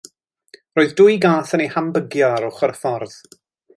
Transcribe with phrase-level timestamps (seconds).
[0.77, 3.23] Roedd dwy gath yn ei hambygio ar ochr y ffordd.